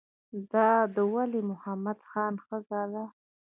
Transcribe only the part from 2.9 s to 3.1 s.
ده.